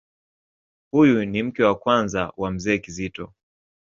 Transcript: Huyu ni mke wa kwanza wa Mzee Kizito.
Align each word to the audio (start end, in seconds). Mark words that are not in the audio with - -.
Huyu 0.91 1.25
ni 1.25 1.43
mke 1.43 1.63
wa 1.63 1.75
kwanza 1.75 2.33
wa 2.37 2.51
Mzee 2.51 2.77
Kizito. 2.79 3.33